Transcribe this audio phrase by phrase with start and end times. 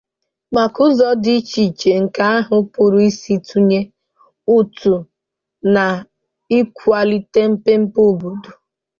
[0.53, 3.79] nakwa ụzọ dị iche iche nke ahụ pụrụ isi tụnye
[4.55, 4.93] ụtụ
[5.73, 8.49] n'ịkwàlite mmepe obodo